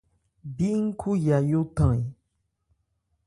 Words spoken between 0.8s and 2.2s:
nkhú Yayó than ɛ?